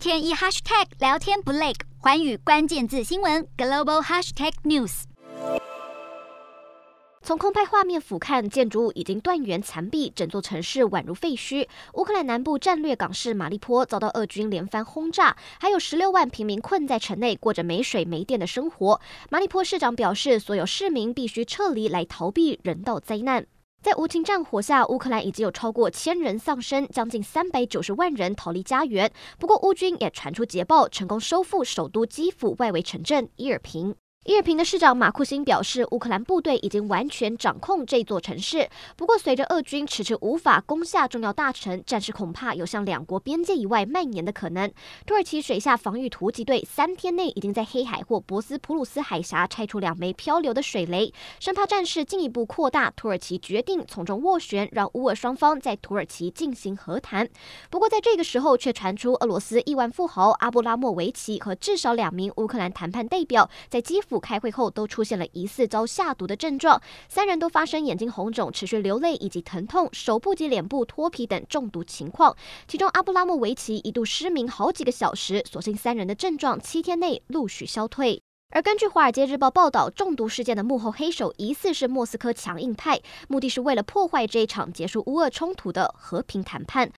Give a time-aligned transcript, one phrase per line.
[0.00, 5.02] 天一 hashtag 聊天不累，寰宇关键字新闻 global hashtag news。
[7.20, 11.68] 从空拍画面俯瞰，建筑物已经断垣残壁，整座城市宛如废墟。
[11.92, 18.98] 乌克兰南部战略港市马利坡遭到俄军连番轰炸，还有十六万平民困在城内，过着没水没电的生活。
[19.28, 23.46] 马利坡市长表示，所有市民必须撤离来逃避人道灾难。
[23.82, 29.10] 在无情战火下，乌克兰已经有超过千人丧生，将近三百九十万人逃离家园。
[29.38, 33.94] 不过，乌军也传出捷报，成功收复首都基辅外围城镇伊尔平。
[34.26, 38.68] 伊尔平的市长马库辛表示，乌克兰部队已经完全掌控这座城市。
[38.94, 44.70] 不过，随着俄军迟迟无法攻下重要大城，战事恐怕有向两国边界以外蔓延的可能。
[45.06, 52.90] 土耳其水下防御突击队三天内已经在黑海或博斯普鲁斯海峡拆除两枚漂流的水雷，生怕战事进一步扩大。
[52.90, 57.26] 土耳其决定从中斡旋，让乌俄双方在土耳其进行和谈。
[57.70, 64.09] 不过，在这个时候却传出俄罗斯亿万富豪阿布拉莫维奇和至少两名乌克兰谈判代表在基辅。
[64.18, 72.34] 开会后都出现了疑似遭下毒的症状，三人都发生眼睛红肿、持续流泪以及疼痛、手部及脸部脱皮等中毒情况。
[72.66, 78.22] 其中阿布拉莫维奇一度失明好几个小时，所幸三人的症状七天内陆续消退。
[78.52, 86.88] 而根据《华尔街日报》报道，中毒事件的幕后黑手疑似是莫斯科强硬派，目的是为了破坏这一场结束乌俄冲突的和平谈判。